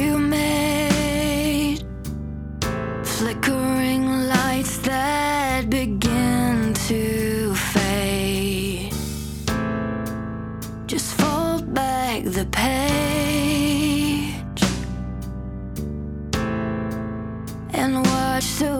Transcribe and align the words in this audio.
you 0.00 0.18
made. 0.18 1.84
Flickering 3.04 4.28
lights 4.28 4.78
that 4.78 5.68
begin 5.68 6.72
to 6.88 7.54
fade. 7.54 8.92
Just 10.86 11.14
fold 11.20 11.74
back 11.74 12.24
the 12.24 12.46
page. 12.50 14.62
And 17.80 17.92
watch 18.06 18.48
the 18.60 18.79